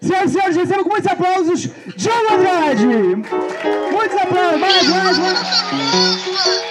Senhoras 0.00 0.30
e 0.30 0.32
senhores, 0.32 0.56
recebam 0.56 0.84
com 0.84 0.90
muitos 0.90 1.12
aplausos, 1.12 1.70
Diogo 1.94 2.32
Andrade! 2.32 2.86
Muitos 2.86 4.16
aplausos, 4.16 4.58
mais, 4.60 4.88
mais, 4.88 5.18
mais! 5.18 6.64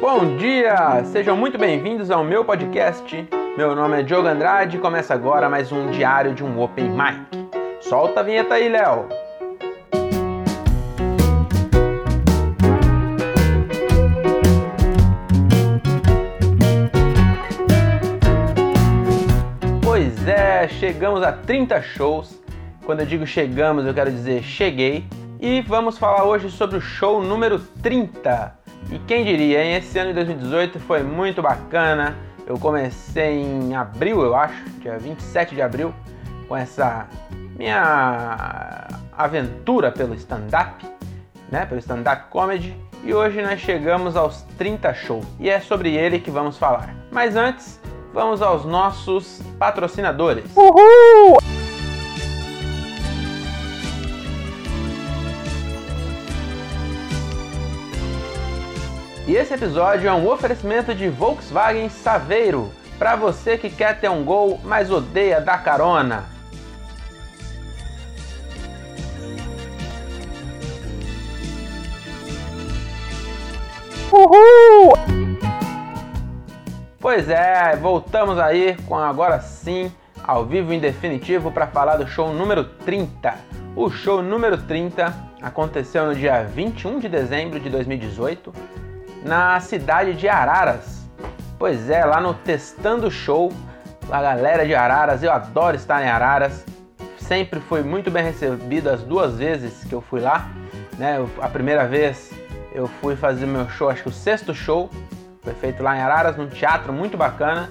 Bom 0.00 0.36
dia! 0.36 1.04
Sejam 1.04 1.36
muito 1.36 1.56
bem-vindos 1.56 2.10
ao 2.10 2.24
meu 2.24 2.44
podcast. 2.44 3.28
Meu 3.56 3.76
nome 3.76 4.00
é 4.00 4.02
Diogo 4.02 4.26
Andrade 4.26 4.76
e 4.76 4.80
começa 4.80 5.14
agora 5.14 5.48
mais 5.48 5.70
um 5.70 5.88
diário 5.92 6.34
de 6.34 6.42
um 6.42 6.60
Open 6.60 6.90
Mic. 6.90 7.48
Solta 7.80 8.20
a 8.20 8.22
vinheta 8.24 8.54
aí, 8.54 8.68
Léo! 8.68 9.08
Chegamos 20.78 21.22
a 21.22 21.32
30 21.32 21.82
shows. 21.82 22.40
Quando 22.84 23.00
eu 23.00 23.06
digo 23.06 23.26
chegamos, 23.26 23.86
eu 23.86 23.94
quero 23.94 24.10
dizer 24.10 24.42
cheguei. 24.42 25.06
E 25.40 25.62
vamos 25.62 25.98
falar 25.98 26.24
hoje 26.24 26.50
sobre 26.50 26.76
o 26.76 26.80
show 26.80 27.22
número 27.22 27.58
30. 27.82 28.58
E 28.90 28.98
quem 29.00 29.24
diria, 29.24 29.64
hein? 29.64 29.76
Esse 29.76 29.98
ano 29.98 30.10
de 30.10 30.14
2018 30.16 30.80
foi 30.80 31.02
muito 31.02 31.40
bacana. 31.40 32.16
Eu 32.46 32.58
comecei 32.58 33.40
em 33.40 33.74
abril, 33.74 34.22
eu 34.22 34.34
acho, 34.34 34.64
dia 34.80 34.98
27 34.98 35.54
de 35.54 35.62
abril, 35.62 35.94
com 36.48 36.56
essa 36.56 37.06
minha 37.56 38.88
aventura 39.16 39.92
pelo 39.92 40.14
stand-up, 40.14 40.84
né? 41.50 41.64
Pelo 41.66 41.78
stand-up 41.78 42.28
comedy. 42.30 42.76
E 43.04 43.14
hoje 43.14 43.40
nós 43.40 43.60
chegamos 43.60 44.16
aos 44.16 44.42
30 44.58 44.92
shows. 44.94 45.26
E 45.38 45.48
é 45.48 45.60
sobre 45.60 45.94
ele 45.94 46.18
que 46.18 46.30
vamos 46.30 46.58
falar. 46.58 46.94
Mas 47.10 47.36
antes, 47.36 47.80
vamos 48.12 48.42
aos 48.42 48.64
nossos 48.64 49.40
patrocinadores. 49.58 50.44
Uhul! 50.56 51.38
E 59.26 59.36
esse 59.36 59.54
episódio 59.54 60.08
é 60.08 60.12
um 60.12 60.28
oferecimento 60.28 60.94
de 60.94 61.08
Volkswagen 61.08 61.88
Saveiro, 61.88 62.72
para 62.98 63.14
você 63.14 63.56
que 63.56 63.70
quer 63.70 64.00
ter 64.00 64.10
um 64.10 64.24
gol, 64.24 64.58
mas 64.64 64.90
odeia 64.90 65.40
dar 65.40 65.62
carona. 65.62 66.24
Uhul! 74.12 75.29
Pois 77.00 77.30
é, 77.30 77.74
voltamos 77.76 78.38
aí 78.38 78.76
com 78.86 78.94
agora 78.94 79.40
sim, 79.40 79.90
ao 80.22 80.44
vivo 80.44 80.70
em 80.70 80.78
definitivo, 80.78 81.50
para 81.50 81.66
falar 81.66 81.96
do 81.96 82.06
show 82.06 82.30
número 82.30 82.62
30. 82.62 83.34
O 83.74 83.88
show 83.88 84.22
número 84.22 84.58
30 84.58 85.10
aconteceu 85.40 86.04
no 86.04 86.14
dia 86.14 86.42
21 86.44 86.98
de 86.98 87.08
dezembro 87.08 87.58
de 87.58 87.70
2018, 87.70 88.52
na 89.24 89.58
cidade 89.60 90.12
de 90.12 90.28
Araras. 90.28 91.08
Pois 91.58 91.88
é, 91.88 92.04
lá 92.04 92.20
no 92.20 92.34
Testando 92.34 93.10
Show, 93.10 93.50
a 94.10 94.20
galera 94.20 94.66
de 94.66 94.74
Araras, 94.74 95.22
eu 95.22 95.32
adoro 95.32 95.76
estar 95.76 96.04
em 96.04 96.08
Araras. 96.08 96.66
Sempre 97.16 97.60
fui 97.60 97.82
muito 97.82 98.10
bem 98.10 98.24
recebido 98.24 98.90
as 98.90 99.02
duas 99.02 99.38
vezes 99.38 99.84
que 99.84 99.94
eu 99.94 100.02
fui 100.02 100.20
lá. 100.20 100.50
Né? 100.98 101.16
A 101.40 101.48
primeira 101.48 101.86
vez 101.86 102.30
eu 102.74 102.86
fui 102.86 103.16
fazer 103.16 103.46
meu 103.46 103.70
show, 103.70 103.88
acho 103.88 104.02
que 104.02 104.08
o 104.10 104.12
sexto 104.12 104.54
show, 104.54 104.90
foi 105.42 105.54
feito 105.54 105.82
lá 105.82 105.96
em 105.96 106.00
Araras, 106.00 106.36
num 106.36 106.48
teatro 106.48 106.92
muito 106.92 107.16
bacana. 107.16 107.70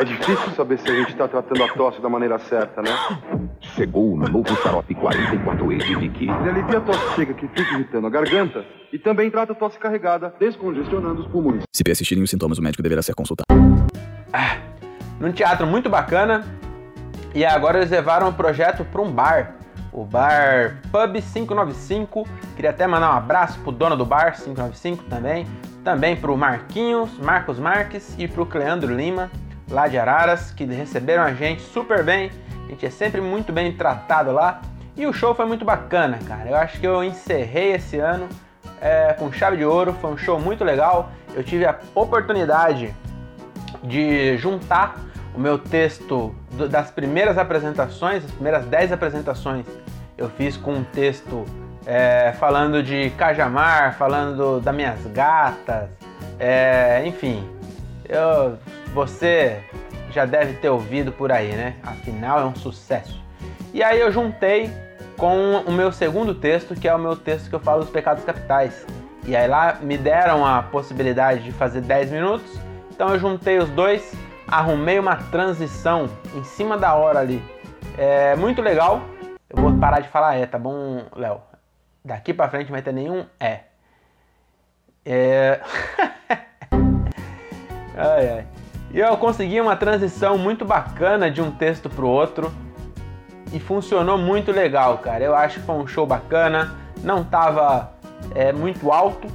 É 0.00 0.04
difícil 0.04 0.50
saber 0.56 0.78
se 0.78 0.90
a 0.90 0.94
gente 0.94 1.10
está 1.10 1.28
tratando 1.28 1.62
a 1.62 1.68
tosse 1.74 2.00
da 2.00 2.08
maneira 2.08 2.38
certa, 2.38 2.80
né? 2.80 2.88
Chegou 3.60 4.14
o 4.14 4.16
novo 4.16 4.56
xarope 4.62 4.94
44E 4.94 5.84
de 5.84 5.94
Vicky. 5.94 6.24
Ele 6.24 6.48
alivia 6.48 6.78
a 6.78 6.80
tosse 6.80 7.16
seca 7.16 7.34
que 7.34 7.46
fica 7.48 7.74
irritando 7.74 8.06
a 8.06 8.10
garganta 8.10 8.64
e 8.90 8.98
também 8.98 9.30
trata 9.30 9.52
a 9.52 9.54
tosse 9.54 9.78
carregada, 9.78 10.34
descongestionando 10.40 11.20
os 11.20 11.26
pulmões. 11.26 11.64
Se 11.70 11.84
persistirem 11.84 12.24
os 12.24 12.30
sintomas, 12.30 12.56
o 12.56 12.62
médico 12.62 12.82
deverá 12.82 13.02
ser 13.02 13.14
consultado. 13.14 13.44
num 15.20 15.32
teatro 15.32 15.66
muito 15.66 15.90
bacana. 15.90 16.46
E 17.34 17.44
agora 17.44 17.78
eles 17.78 17.90
levaram 17.90 18.28
o 18.28 18.32
projeto 18.32 18.84
para 18.86 19.02
um 19.02 19.12
bar, 19.12 19.56
o 19.92 20.04
bar 20.04 20.80
Pub 20.90 21.20
595. 21.20 22.26
Queria 22.54 22.70
até 22.70 22.86
mandar 22.86 23.12
um 23.12 23.16
abraço 23.16 23.58
pro 23.60 23.72
dono 23.72 23.96
do 23.96 24.04
bar 24.04 24.34
595 24.36 25.04
também, 25.04 25.46
também 25.84 26.16
pro 26.16 26.36
Marquinhos, 26.36 27.10
Marcos 27.18 27.58
Marques 27.58 28.14
e 28.18 28.28
pro 28.28 28.46
Cleandro 28.46 28.94
Lima, 28.94 29.30
lá 29.68 29.88
de 29.88 29.98
Araras, 29.98 30.50
que 30.50 30.64
receberam 30.64 31.22
a 31.22 31.32
gente 31.32 31.62
super 31.62 32.04
bem. 32.04 32.30
A 32.66 32.70
gente 32.70 32.86
é 32.86 32.90
sempre 32.90 33.20
muito 33.20 33.52
bem 33.52 33.72
tratado 33.72 34.32
lá. 34.32 34.60
E 34.96 35.06
o 35.06 35.12
show 35.12 35.34
foi 35.34 35.46
muito 35.46 35.64
bacana, 35.64 36.18
cara. 36.26 36.50
Eu 36.50 36.56
acho 36.56 36.78
que 36.78 36.86
eu 36.86 37.02
encerrei 37.02 37.72
esse 37.72 37.98
ano 37.98 38.28
é, 38.80 39.14
com 39.18 39.32
chave 39.32 39.56
de 39.56 39.64
ouro. 39.64 39.92
Foi 39.94 40.10
um 40.12 40.16
show 40.16 40.38
muito 40.38 40.62
legal. 40.62 41.10
Eu 41.34 41.42
tive 41.42 41.64
a 41.64 41.78
oportunidade 41.94 42.94
de 43.82 44.36
juntar 44.36 44.96
o 45.40 45.42
meu 45.42 45.56
texto 45.58 46.34
do- 46.52 46.68
das 46.68 46.90
primeiras 46.90 47.38
apresentações, 47.38 48.22
as 48.22 48.30
primeiras 48.30 48.66
10 48.66 48.92
apresentações, 48.92 49.64
eu 50.18 50.28
fiz 50.28 50.54
com 50.58 50.74
um 50.74 50.84
texto 50.84 51.46
é, 51.86 52.34
falando 52.38 52.82
de 52.82 53.08
Cajamar, 53.16 53.96
falando 53.96 54.60
das 54.60 54.74
minhas 54.74 55.00
gatas, 55.06 55.88
é, 56.38 57.02
enfim, 57.06 57.42
eu- 58.06 58.58
você 58.92 59.60
já 60.12 60.26
deve 60.26 60.52
ter 60.58 60.68
ouvido 60.68 61.10
por 61.10 61.32
aí, 61.32 61.48
né? 61.52 61.76
Afinal, 61.82 62.38
é 62.40 62.44
um 62.44 62.54
sucesso. 62.54 63.18
E 63.72 63.82
aí 63.82 63.98
eu 63.98 64.12
juntei 64.12 64.70
com 65.16 65.56
o 65.66 65.72
meu 65.72 65.90
segundo 65.90 66.34
texto, 66.34 66.74
que 66.74 66.86
é 66.86 66.94
o 66.94 66.98
meu 66.98 67.16
texto 67.16 67.48
que 67.48 67.54
eu 67.56 67.60
falo 67.60 67.80
dos 67.80 67.90
pecados 67.90 68.22
capitais. 68.24 68.86
E 69.24 69.34
aí 69.34 69.48
lá 69.48 69.78
me 69.80 69.96
deram 69.96 70.44
a 70.44 70.62
possibilidade 70.62 71.42
de 71.42 71.50
fazer 71.52 71.80
10 71.80 72.10
minutos, 72.10 72.60
então 72.90 73.08
eu 73.08 73.18
juntei 73.18 73.58
os 73.58 73.70
dois, 73.70 74.14
arrumei 74.50 74.98
uma 74.98 75.16
transição 75.16 76.08
em 76.34 76.42
cima 76.42 76.76
da 76.76 76.94
hora 76.94 77.20
ali. 77.20 77.42
É 77.96 78.34
muito 78.36 78.60
legal. 78.60 79.02
Eu 79.48 79.62
vou 79.62 79.72
parar 79.78 80.00
de 80.00 80.08
falar 80.08 80.36
é, 80.36 80.46
tá 80.46 80.58
bom, 80.58 81.04
Léo? 81.14 81.40
Daqui 82.04 82.34
pra 82.34 82.48
frente 82.48 82.66
não 82.66 82.72
vai 82.72 82.82
ter 82.82 82.92
nenhum 82.92 83.24
é. 83.38 83.60
É. 85.04 85.60
ai, 87.96 88.28
ai. 88.30 88.46
E 88.92 88.98
eu 88.98 89.16
consegui 89.16 89.60
uma 89.60 89.76
transição 89.76 90.36
muito 90.36 90.64
bacana 90.64 91.30
de 91.30 91.40
um 91.40 91.50
texto 91.50 91.88
pro 91.88 92.08
outro 92.08 92.52
e 93.52 93.60
funcionou 93.60 94.18
muito 94.18 94.50
legal, 94.50 94.98
cara. 94.98 95.22
Eu 95.22 95.34
acho 95.34 95.60
que 95.60 95.66
foi 95.66 95.76
um 95.76 95.86
show 95.86 96.06
bacana. 96.06 96.76
Não 97.02 97.22
tava 97.24 97.92
é, 98.34 98.52
muito 98.52 98.90
alto, 98.90 99.28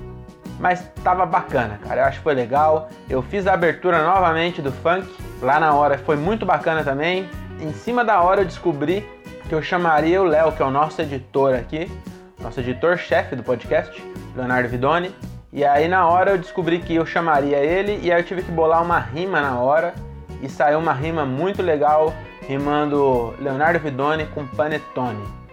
mas 0.59 0.87
tava 1.03 1.25
bacana, 1.25 1.79
cara. 1.83 2.01
Eu 2.01 2.05
acho 2.05 2.17
que 2.17 2.23
foi 2.23 2.33
legal. 2.33 2.89
Eu 3.09 3.21
fiz 3.21 3.47
a 3.47 3.53
abertura 3.53 4.03
novamente 4.03 4.61
do 4.61 4.71
funk. 4.71 5.07
Lá 5.41 5.59
na 5.59 5.73
hora 5.73 5.97
foi 5.97 6.15
muito 6.15 6.45
bacana 6.45 6.83
também. 6.83 7.29
Em 7.59 7.73
cima 7.73 8.03
da 8.03 8.21
hora 8.21 8.41
eu 8.41 8.45
descobri 8.45 9.07
que 9.47 9.53
eu 9.53 9.61
chamaria 9.61 10.21
o 10.21 10.25
Léo, 10.25 10.51
que 10.51 10.61
é 10.61 10.65
o 10.65 10.71
nosso 10.71 11.01
editor 11.01 11.53
aqui, 11.53 11.91
nosso 12.39 12.59
editor-chefe 12.59 13.35
do 13.35 13.43
podcast, 13.43 14.03
Leonardo 14.35 14.69
Vidoni. 14.69 15.13
E 15.53 15.63
aí 15.63 15.87
na 15.87 16.07
hora 16.07 16.31
eu 16.31 16.37
descobri 16.37 16.79
que 16.79 16.95
eu 16.95 17.05
chamaria 17.05 17.57
ele 17.57 17.99
e 18.01 18.11
aí 18.11 18.19
eu 18.19 18.25
tive 18.25 18.41
que 18.41 18.51
bolar 18.51 18.81
uma 18.81 18.99
rima 18.99 19.39
na 19.39 19.59
hora 19.59 19.93
e 20.41 20.49
saiu 20.49 20.79
uma 20.79 20.93
rima 20.93 21.25
muito 21.25 21.61
legal 21.61 22.13
rimando 22.47 23.33
Leonardo 23.39 23.79
Vidoni 23.79 24.25
com 24.27 24.45
Panetone. 24.45 25.44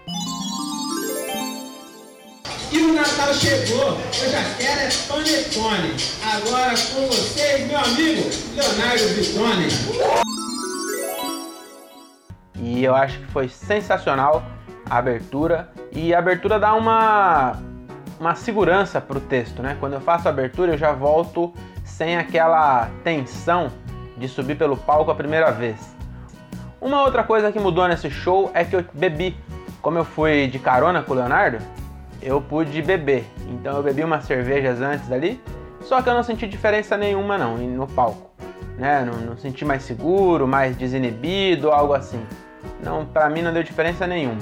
E 2.72 2.78
o 2.78 2.94
Natal 2.94 3.34
chegou, 3.34 3.98
eu 3.98 4.30
já 4.30 4.42
quero 4.56 4.80
é 4.80 4.88
panetone. 5.06 5.94
Agora 6.24 6.70
com 6.70 7.06
vocês, 7.06 7.66
meu 7.66 7.78
amigo 7.78 8.30
Leonardo 8.54 9.08
Vitone. 9.08 9.68
E 12.56 12.82
eu 12.82 12.94
acho 12.94 13.18
que 13.18 13.26
foi 13.26 13.50
sensacional 13.50 14.42
a 14.88 14.96
abertura. 14.96 15.70
E 15.92 16.14
a 16.14 16.18
abertura 16.18 16.58
dá 16.58 16.72
uma, 16.72 17.60
uma 18.18 18.34
segurança 18.34 19.02
pro 19.02 19.20
texto, 19.20 19.62
né? 19.62 19.76
Quando 19.78 19.92
eu 19.92 20.00
faço 20.00 20.26
a 20.26 20.30
abertura, 20.30 20.72
eu 20.72 20.78
já 20.78 20.92
volto 20.92 21.52
sem 21.84 22.16
aquela 22.16 22.88
tensão 23.04 23.70
de 24.16 24.26
subir 24.28 24.56
pelo 24.56 24.78
palco 24.78 25.10
a 25.10 25.14
primeira 25.14 25.50
vez. 25.50 25.94
Uma 26.80 27.02
outra 27.02 27.22
coisa 27.22 27.52
que 27.52 27.60
mudou 27.60 27.86
nesse 27.86 28.10
show 28.10 28.50
é 28.54 28.64
que 28.64 28.74
eu 28.74 28.82
bebi. 28.94 29.36
Como 29.82 29.98
eu 29.98 30.06
fui 30.06 30.46
de 30.46 30.58
carona 30.58 31.02
com 31.02 31.12
o 31.12 31.16
Leonardo, 31.16 31.58
eu 32.22 32.40
pude 32.40 32.80
beber. 32.80 33.24
Então 33.48 33.76
eu 33.76 33.82
bebi 33.82 34.04
umas 34.04 34.24
cervejas 34.24 34.80
antes 34.80 35.10
ali, 35.10 35.40
só 35.82 36.00
que 36.00 36.08
eu 36.08 36.14
não 36.14 36.22
senti 36.22 36.46
diferença 36.46 36.96
nenhuma 36.96 37.36
não 37.36 37.56
no 37.56 37.86
palco. 37.86 38.30
Né? 38.78 39.04
Não, 39.04 39.18
não 39.18 39.36
senti 39.36 39.64
mais 39.64 39.82
seguro, 39.82 40.46
mais 40.46 40.76
desinibido, 40.76 41.70
algo 41.70 41.92
assim. 41.92 42.24
Não, 42.82 43.04
para 43.04 43.28
mim 43.28 43.42
não 43.42 43.52
deu 43.52 43.62
diferença 43.62 44.06
nenhuma. 44.06 44.40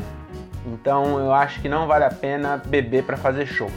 Então 0.66 1.18
eu 1.18 1.32
acho 1.32 1.60
que 1.60 1.68
não 1.68 1.86
vale 1.86 2.04
a 2.04 2.10
pena 2.10 2.60
beber 2.66 3.04
para 3.04 3.16
fazer 3.16 3.46
show. 3.46 3.70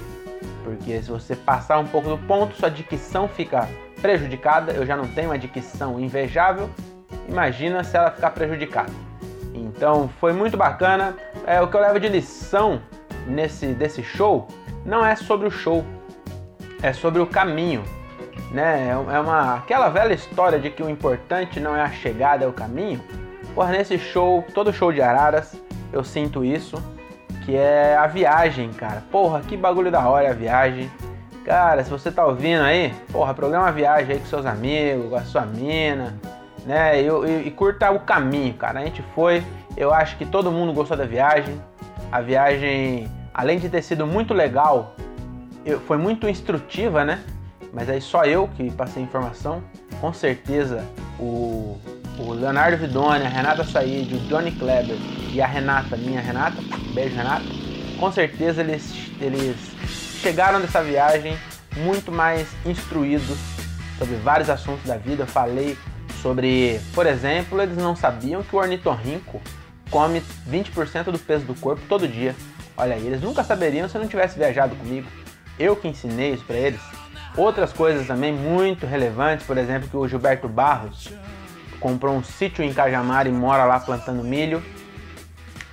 Porque 0.64 1.02
se 1.02 1.10
você 1.10 1.36
passar 1.36 1.80
um 1.80 1.86
pouco 1.86 2.10
do 2.10 2.18
ponto, 2.18 2.56
sua 2.56 2.70
dicção 2.70 3.28
fica 3.28 3.68
prejudicada. 4.02 4.72
Eu 4.72 4.86
já 4.86 4.96
não 4.96 5.08
tenho 5.08 5.30
uma 5.30 5.38
dicção 5.38 6.00
invejável. 6.00 6.70
Imagina 7.28 7.84
se 7.84 7.98
ela 7.98 8.12
ficar 8.12 8.32
prejudicada. 8.32 8.92
Então 9.54 10.10
foi 10.20 10.34
muito 10.34 10.56
bacana. 10.56 11.16
É, 11.46 11.62
o 11.62 11.68
que 11.68 11.76
eu 11.76 11.82
levo 11.82 12.00
de 12.00 12.08
lição 12.08 12.82
nesse 13.28 13.68
desse 13.68 14.04
show 14.04 14.48
não 14.86 15.06
é 15.06 15.16
sobre 15.16 15.48
o 15.48 15.52
show, 15.52 15.84
é 16.82 16.94
sobre 16.94 17.22
o 17.22 17.28
caminho. 17.28 17.84
Né? 18.52 18.90
É 18.90 19.20
uma 19.20 19.56
aquela 19.56 19.90
velha 19.90 20.14
história 20.14 20.60
de 20.60 20.70
que 20.70 20.84
o 20.84 20.90
importante 20.90 21.60
não 21.60 21.76
é 21.76 21.82
a 21.82 21.90
chegada, 21.90 22.46
é 22.46 22.48
o 22.48 22.54
caminho. 22.54 23.02
Porra, 23.56 23.72
nesse 23.72 23.98
show, 24.00 24.44
todo 24.54 24.74
show 24.74 24.92
de 24.92 25.02
Araras, 25.02 25.56
eu 25.92 26.04
sinto 26.04 26.44
isso, 26.44 26.76
que 27.46 27.56
é 27.56 27.96
a 27.96 28.08
viagem, 28.08 28.72
cara. 28.72 29.04
Porra, 29.12 29.42
que 29.42 29.56
bagulho 29.56 29.92
da 29.92 30.08
hora 30.08 30.26
é 30.26 30.32
a 30.32 30.34
viagem. 30.34 30.92
Cara, 31.46 31.84
se 31.84 31.90
você 31.90 32.12
tá 32.12 32.26
ouvindo 32.26 32.64
aí, 32.64 32.94
porra, 33.12 33.34
programa 33.34 33.72
viagem 33.72 34.14
aí 34.14 34.20
com 34.20 34.26
seus 34.26 34.46
amigos, 34.46 35.10
com 35.10 35.16
a 35.16 35.24
sua 35.24 35.46
mina, 35.46 36.18
né? 36.66 37.02
E, 37.02 37.08
e, 37.08 37.48
e, 37.48 37.52
curta 37.52 37.92
o 37.92 38.00
caminho, 38.00 38.54
cara. 38.54 38.80
A 38.80 38.86
gente 38.86 39.04
foi, 39.14 39.44
eu 39.76 39.94
acho 39.94 40.18
que 40.18 40.26
todo 40.26 40.52
mundo 40.52 40.74
gostou 40.74 40.96
da 40.96 41.06
viagem. 41.06 41.62
A 42.12 42.22
viagem, 42.22 43.10
além 43.34 43.60
de 43.60 43.70
ter 43.70 43.82
sido 43.82 44.06
muito 44.06 44.34
legal, 44.34 44.96
foi 45.88 45.98
muito 45.98 46.28
instrutiva, 46.28 47.04
né? 47.04 47.24
Mas 47.74 47.90
aí 47.90 48.02
só 48.02 48.24
eu 48.24 48.48
que 48.50 48.70
passei 48.72 49.02
informação. 49.02 49.64
Com 50.00 50.14
certeza 50.14 50.84
o, 51.20 51.80
o 52.20 52.34
Leonardo 52.34 52.78
Vidoni, 52.78 53.26
a 53.26 53.30
Renata 53.30 53.64
Said, 53.64 54.14
o 54.14 54.20
Johnny 54.28 54.52
Kleber 54.52 54.96
e 55.32 55.42
a 55.42 55.48
Renata, 55.48 55.98
minha 55.98 56.22
Renata, 56.22 56.58
beijo 56.94 57.16
Renata, 57.16 57.46
com 58.00 58.12
certeza 58.12 58.62
eles, 58.62 58.94
eles 59.20 59.56
chegaram 60.22 60.62
dessa 60.62 60.84
viagem 60.84 61.38
muito 61.78 62.12
mais 62.12 62.48
instruídos 62.66 63.38
sobre 63.98 64.16
vários 64.18 64.50
assuntos 64.50 64.86
da 64.86 64.98
vida. 64.98 65.24
Eu 65.24 65.28
falei 65.28 65.78
sobre, 66.22 66.80
por 66.94 67.06
exemplo, 67.06 67.62
eles 67.62 67.78
não 67.78 67.96
sabiam 67.96 68.44
que 68.44 68.56
o 68.56 68.60
ornitorrinco 68.60 69.42
come 69.94 70.24
20% 70.50 71.12
do 71.12 71.20
peso 71.20 71.46
do 71.46 71.54
corpo 71.54 71.84
todo 71.88 72.08
dia. 72.08 72.36
Olha 72.76 72.96
aí, 72.96 73.06
eles 73.06 73.22
nunca 73.22 73.44
saberiam 73.44 73.88
se 73.88 73.96
não 74.00 74.08
tivesse 74.08 74.40
viajado 74.40 74.76
comigo. 74.76 75.08
Eu 75.60 75.76
que 75.76 75.88
ensinei 75.88 76.34
isso 76.34 76.44
para 76.44 76.56
eles. 76.56 76.82
Outras 77.38 77.72
coisas 77.72 78.08
também 78.08 78.34
muito 78.34 78.88
relevantes, 78.88 79.46
por 79.46 79.56
exemplo, 79.56 79.88
que 79.88 79.96
o 79.96 80.08
Gilberto 80.08 80.50
Barros 80.50 81.10
comprou 81.80 82.16
um 82.16 82.24
sítio 82.24 82.64
em 82.64 82.74
Cajamar 82.74 83.28
e 83.28 83.32
mora 83.32 83.66
lá 83.66 83.80
plantando 83.80 84.24
milho. 84.24 84.64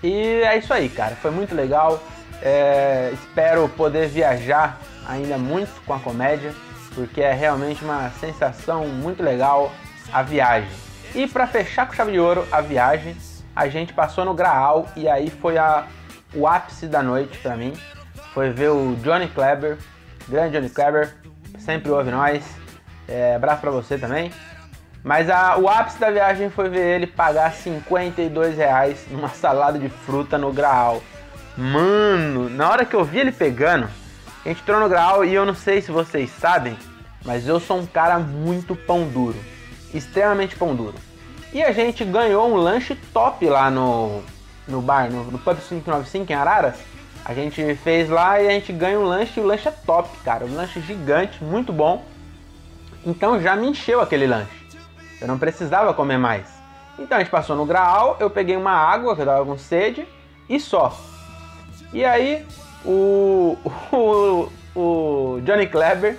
E 0.02 0.42
é 0.42 0.58
isso 0.58 0.72
aí, 0.74 0.90
cara. 0.90 1.16
Foi 1.16 1.30
muito 1.30 1.54
legal. 1.54 2.02
É, 2.42 3.10
espero 3.14 3.68
poder 3.70 4.08
viajar 4.08 4.78
ainda 5.06 5.38
muito 5.38 5.70
com 5.86 5.94
a 5.94 5.98
comédia, 5.98 6.54
porque 6.94 7.22
é 7.22 7.32
realmente 7.32 7.82
uma 7.82 8.10
sensação 8.20 8.86
muito 8.86 9.22
legal 9.22 9.72
a 10.12 10.22
viagem. 10.22 10.70
E 11.14 11.26
para 11.26 11.46
fechar 11.46 11.86
com 11.86 11.94
chave 11.94 12.12
de 12.12 12.20
ouro 12.20 12.46
a 12.52 12.60
viagem, 12.60 13.16
a 13.54 13.68
gente 13.68 13.92
passou 13.92 14.24
no 14.24 14.34
Graal 14.34 14.88
e 14.96 15.08
aí 15.08 15.30
foi 15.30 15.58
a, 15.58 15.86
o 16.34 16.46
ápice 16.46 16.86
da 16.86 17.02
noite 17.02 17.38
para 17.38 17.56
mim. 17.56 17.72
Foi 18.32 18.50
ver 18.50 18.70
o 18.70 18.94
Johnny 18.96 19.28
Kleber, 19.28 19.78
grande 20.28 20.56
Johnny 20.56 20.70
Kleber, 20.70 21.14
sempre 21.58 21.90
ouve 21.90 22.10
nós. 22.10 22.44
É, 23.08 23.34
abraço 23.34 23.60
para 23.60 23.70
você 23.70 23.98
também. 23.98 24.32
Mas 25.02 25.30
a, 25.30 25.56
o 25.56 25.68
ápice 25.68 25.98
da 25.98 26.10
viagem 26.10 26.50
foi 26.50 26.68
ver 26.68 26.96
ele 26.96 27.06
pagar 27.06 27.52
52 27.52 28.56
reais 28.56 29.06
numa 29.10 29.28
salada 29.34 29.78
de 29.78 29.88
fruta 29.88 30.38
no 30.38 30.52
Graal. 30.52 31.02
Mano, 31.56 32.48
na 32.48 32.70
hora 32.70 32.84
que 32.84 32.94
eu 32.94 33.04
vi 33.04 33.18
ele 33.18 33.32
pegando, 33.32 33.88
a 34.44 34.48
gente 34.48 34.62
entrou 34.62 34.80
no 34.80 34.88
grau 34.88 35.24
e 35.24 35.34
eu 35.34 35.44
não 35.44 35.54
sei 35.54 35.82
se 35.82 35.90
vocês 35.90 36.30
sabem, 36.30 36.78
mas 37.24 37.46
eu 37.46 37.60
sou 37.60 37.78
um 37.78 37.86
cara 37.86 38.18
muito 38.18 38.74
pão 38.74 39.06
duro. 39.06 39.36
Extremamente 39.92 40.56
pão 40.56 40.74
duro. 40.74 40.94
E 41.52 41.62
a 41.62 41.72
gente 41.72 42.04
ganhou 42.04 42.48
um 42.48 42.54
lanche 42.54 42.94
top 43.12 43.44
lá 43.48 43.70
no, 43.70 44.22
no 44.68 44.80
bar, 44.80 45.10
no, 45.10 45.24
no 45.24 45.38
Pub 45.38 45.56
595 45.56 46.30
em 46.30 46.34
Araras. 46.34 46.76
A 47.24 47.34
gente 47.34 47.74
fez 47.76 48.08
lá 48.08 48.40
e 48.40 48.46
a 48.46 48.50
gente 48.50 48.72
ganha 48.72 48.98
um 48.98 49.04
lanche 49.04 49.38
e 49.38 49.42
o 49.42 49.46
lanche 49.46 49.68
é 49.68 49.72
top, 49.72 50.08
cara. 50.24 50.44
Um 50.44 50.54
lanche 50.54 50.80
gigante, 50.80 51.42
muito 51.42 51.72
bom. 51.72 52.04
Então 53.04 53.40
já 53.40 53.56
me 53.56 53.68
encheu 53.68 54.00
aquele 54.00 54.26
lanche. 54.26 54.60
Eu 55.20 55.26
não 55.26 55.38
precisava 55.38 55.92
comer 55.92 56.18
mais. 56.18 56.46
Então 56.98 57.16
a 57.16 57.20
gente 57.20 57.30
passou 57.30 57.56
no 57.56 57.66
graal, 57.66 58.16
eu 58.20 58.30
peguei 58.30 58.56
uma 58.56 58.72
água, 58.72 59.16
que 59.16 59.22
eu 59.22 59.26
tava 59.26 59.44
com 59.44 59.58
sede, 59.58 60.06
e 60.48 60.60
só. 60.60 60.96
E 61.92 62.04
aí, 62.04 62.46
o, 62.84 63.56
o, 63.92 64.52
o 64.74 65.40
Johnny 65.42 65.66
Kleber, 65.66 66.16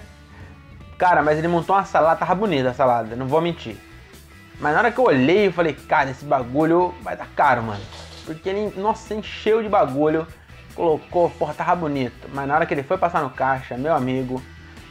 cara, 0.98 1.22
mas 1.22 1.38
ele 1.38 1.48
montou 1.48 1.76
uma 1.76 1.86
salada, 1.86 2.20
tava 2.20 2.36
bonita 2.36 2.70
a 2.70 2.74
salada, 2.74 3.16
não 3.16 3.28
vou 3.28 3.42
mentir. 3.42 3.78
Mas 4.62 4.74
na 4.74 4.80
hora 4.80 4.92
que 4.92 5.00
eu 5.00 5.06
olhei, 5.06 5.48
eu 5.48 5.52
falei, 5.52 5.74
cara, 5.74 6.12
esse 6.12 6.24
bagulho 6.24 6.94
vai 7.02 7.18
dar 7.18 7.28
caro, 7.36 7.64
mano. 7.64 7.82
Porque 8.26 8.48
ele, 8.48 8.80
nossa, 8.80 9.16
encheu 9.16 9.64
de 9.64 9.68
bagulho, 9.68 10.28
colocou, 10.76 11.32
porra, 11.32 11.56
tava 11.56 11.76
bonito. 11.76 12.30
Mas 12.32 12.48
na 12.48 12.54
hora 12.54 12.66
que 12.68 12.74
ele 12.76 12.84
foi 12.84 12.96
passar 12.96 13.24
no 13.24 13.32
caixa, 13.32 13.76
meu 13.76 13.96
amigo, 13.96 14.40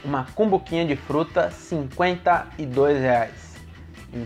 uma 0.03 0.27
cumbuquinha 0.35 0.85
de 0.85 0.97
fruta, 0.97 1.49
52 1.51 2.99
reais. 2.99 3.55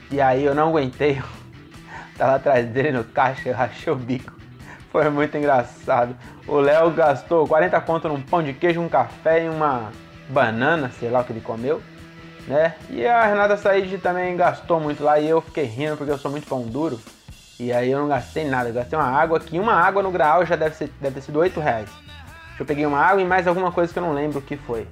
E 0.10 0.20
aí 0.20 0.44
eu 0.44 0.56
não 0.56 0.70
aguentei, 0.70 1.22
tava 2.18 2.38
atrás 2.38 2.66
dele 2.66 2.94
no 2.94 3.04
caixa, 3.04 3.50
eu 3.50 3.56
rachei 3.56 3.94
o 3.94 3.96
bico. 3.96 4.34
Foi 4.92 5.08
muito 5.12 5.38
engraçado. 5.38 6.16
O 6.48 6.56
Léo 6.56 6.90
gastou 6.90 7.48
40 7.48 7.80
conto 7.82 8.08
num 8.08 8.20
pão 8.20 8.42
de 8.42 8.52
queijo, 8.52 8.82
um 8.82 8.90
café 8.90 9.46
e 9.46 9.50
uma 9.50 9.92
banana, 10.28 10.90
sei 11.00 11.12
lá 11.12 11.20
o 11.20 11.24
que 11.24 11.34
ele 11.34 11.42
comeu, 11.42 11.84
né? 12.48 12.76
E 12.90 13.06
a 13.06 13.26
Renata 13.26 13.58
Said 13.58 13.98
também 14.00 14.36
gastou 14.36 14.80
muito 14.80 15.04
lá 15.04 15.20
e 15.20 15.30
eu 15.30 15.42
fiquei 15.42 15.66
rindo 15.66 15.98
porque 15.98 16.12
eu 16.12 16.18
sou 16.18 16.32
muito 16.32 16.48
pão 16.48 16.64
duro. 16.64 17.00
E 17.60 17.72
aí 17.72 17.92
eu 17.92 18.00
não 18.00 18.08
gastei 18.08 18.46
nada, 18.46 18.70
eu 18.70 18.74
gastei 18.74 19.00
uma 19.00 19.08
água 19.08 19.38
aqui, 19.38 19.58
uma 19.58 19.74
água 19.74 20.04
no 20.04 20.12
grau 20.12 20.46
já 20.46 20.56
deve, 20.56 20.76
ser, 20.76 20.92
deve 21.00 21.16
ter 21.16 21.22
sido 21.22 21.40
8 21.40 21.60
reais. 21.60 21.90
Eu 22.60 22.66
peguei 22.66 22.86
uma 22.86 23.00
água 23.00 23.22
e 23.22 23.26
mais 23.26 23.48
alguma 23.48 23.72
coisa 23.72 23.92
que 23.92 24.00
eu 24.00 24.04
não 24.04 24.14
lembro 24.14 24.40
o 24.40 24.42
que 24.42 24.58
foi. 24.58 24.88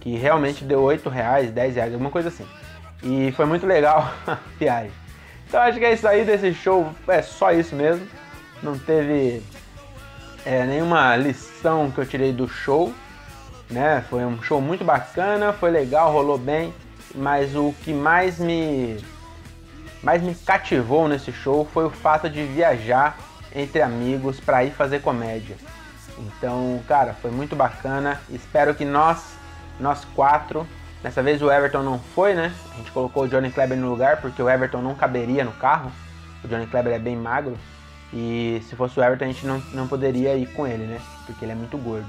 Que 0.00 0.16
realmente 0.16 0.64
deu 0.64 0.80
8 0.82 1.08
reais, 1.08 1.52
10 1.52 1.74
reais, 1.76 1.92
alguma 1.92 2.10
coisa 2.10 2.28
assim. 2.28 2.46
E 3.02 3.32
foi 3.32 3.46
muito 3.46 3.66
legal 3.66 4.12
a 4.26 4.36
viagem. 4.58 4.90
Então 5.46 5.60
acho 5.60 5.78
que 5.78 5.84
é 5.84 5.92
isso 5.92 6.06
aí 6.06 6.24
desse 6.24 6.52
show, 6.52 6.92
é 7.06 7.22
só 7.22 7.52
isso 7.52 7.74
mesmo 7.74 8.06
não 8.62 8.78
teve 8.78 9.42
é, 10.44 10.64
nenhuma 10.64 11.16
lição 11.16 11.90
que 11.90 11.98
eu 11.98 12.06
tirei 12.06 12.32
do 12.32 12.48
show, 12.48 12.92
né? 13.70 14.04
Foi 14.08 14.24
um 14.24 14.42
show 14.42 14.60
muito 14.60 14.84
bacana, 14.84 15.52
foi 15.52 15.70
legal, 15.70 16.12
rolou 16.12 16.38
bem, 16.38 16.72
mas 17.14 17.54
o 17.54 17.74
que 17.84 17.92
mais 17.92 18.38
me 18.38 18.98
mais 20.02 20.22
me 20.22 20.34
cativou 20.34 21.08
nesse 21.08 21.32
show 21.32 21.68
foi 21.72 21.84
o 21.84 21.90
fato 21.90 22.28
de 22.30 22.44
viajar 22.44 23.18
entre 23.54 23.82
amigos 23.82 24.38
para 24.38 24.64
ir 24.64 24.70
fazer 24.70 25.00
comédia. 25.00 25.56
Então, 26.18 26.80
cara, 26.86 27.14
foi 27.14 27.30
muito 27.30 27.56
bacana. 27.56 28.20
Espero 28.30 28.74
que 28.74 28.84
nós, 28.84 29.36
nós 29.78 30.04
quatro, 30.14 30.66
dessa 31.02 31.22
vez 31.22 31.42
o 31.42 31.50
Everton 31.50 31.82
não 31.82 31.98
foi, 31.98 32.34
né? 32.34 32.52
A 32.72 32.76
gente 32.76 32.90
colocou 32.92 33.24
o 33.24 33.28
Johnny 33.28 33.50
Kleber 33.50 33.78
no 33.78 33.90
lugar 33.90 34.20
porque 34.20 34.42
o 34.42 34.48
Everton 34.48 34.82
não 34.82 34.94
caberia 34.94 35.44
no 35.44 35.52
carro. 35.52 35.90
O 36.44 36.48
Johnny 36.48 36.66
Kleber 36.66 36.92
é 36.92 36.98
bem 36.98 37.16
magro. 37.16 37.56
E 38.12 38.62
se 38.68 38.74
fosse 38.74 38.98
o 38.98 39.02
Everton, 39.02 39.24
a 39.24 39.28
gente 39.28 39.46
não, 39.46 39.58
não 39.72 39.88
poderia 39.88 40.34
ir 40.36 40.46
com 40.52 40.66
ele, 40.66 40.84
né? 40.84 41.00
Porque 41.26 41.44
ele 41.44 41.52
é 41.52 41.56
muito 41.56 41.76
gordo. 41.76 42.08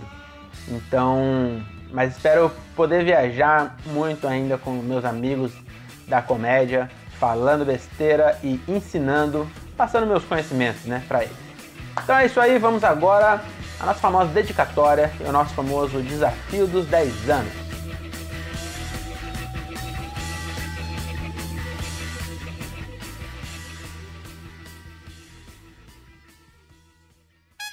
Então, 0.67 1.61
mas 1.91 2.15
espero 2.15 2.51
poder 2.75 3.03
viajar 3.03 3.77
muito 3.87 4.27
ainda 4.27 4.57
com 4.57 4.71
meus 4.71 5.05
amigos 5.05 5.51
da 6.07 6.21
comédia, 6.21 6.89
falando 7.19 7.65
besteira 7.65 8.37
e 8.43 8.59
ensinando, 8.67 9.49
passando 9.75 10.07
meus 10.07 10.23
conhecimentos, 10.23 10.85
né, 10.85 11.03
para 11.07 11.23
eles. 11.23 11.35
Então 12.03 12.17
é 12.17 12.25
isso 12.25 12.39
aí, 12.39 12.57
vamos 12.57 12.83
agora 12.83 13.41
à 13.79 13.85
nossa 13.85 13.99
famosa 13.99 14.31
dedicatória 14.31 15.11
e 15.19 15.25
ao 15.25 15.31
nosso 15.31 15.53
famoso 15.53 16.01
desafio 16.01 16.67
dos 16.67 16.85
10 16.85 17.29
anos. 17.29 17.69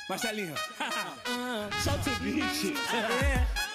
Marcelinho. 0.08 0.54
Solta 1.82 2.10
o 2.10 2.14
beat 2.20 3.65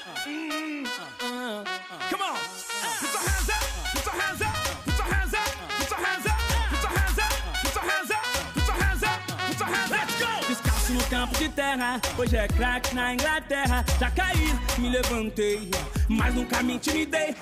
campo 11.12 11.38
de 11.38 11.50
terra. 11.50 12.00
Hoje 12.18 12.38
é 12.38 12.48
crack 12.48 12.96
na 12.96 13.14
Inglaterra. 13.14 13.86
Já 14.00 14.10
caí, 14.10 14.56
me 14.78 14.90
levantei, 14.90 15.70
mas 16.08 16.34
nunca 16.34 16.64
me 16.64 16.76
intimidei. 16.76 17.36